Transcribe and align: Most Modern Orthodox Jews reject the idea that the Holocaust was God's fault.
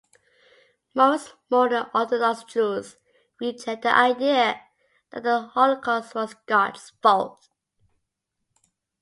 Most 0.95 1.35
Modern 1.51 1.85
Orthodox 1.93 2.43
Jews 2.45 2.97
reject 3.39 3.83
the 3.83 3.95
idea 3.95 4.59
that 5.11 5.21
the 5.21 5.41
Holocaust 5.49 6.15
was 6.15 6.33
God's 6.47 6.89
fault. 7.03 7.49